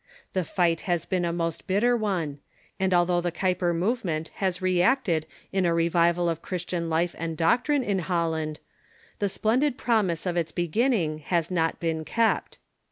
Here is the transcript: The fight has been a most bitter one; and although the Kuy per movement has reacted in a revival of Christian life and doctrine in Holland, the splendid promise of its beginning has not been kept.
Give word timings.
The 0.33 0.43
fight 0.43 0.81
has 0.89 1.05
been 1.05 1.25
a 1.25 1.31
most 1.31 1.67
bitter 1.67 1.95
one; 1.95 2.39
and 2.79 2.91
although 2.91 3.21
the 3.21 3.31
Kuy 3.31 3.55
per 3.55 3.71
movement 3.71 4.29
has 4.37 4.59
reacted 4.59 5.27
in 5.51 5.63
a 5.63 5.75
revival 5.75 6.27
of 6.27 6.41
Christian 6.41 6.89
life 6.89 7.13
and 7.19 7.37
doctrine 7.37 7.83
in 7.83 7.99
Holland, 7.99 8.59
the 9.19 9.29
splendid 9.29 9.77
promise 9.77 10.25
of 10.25 10.35
its 10.37 10.51
beginning 10.51 11.19
has 11.19 11.51
not 11.51 11.79
been 11.79 12.03
kept. 12.03 12.57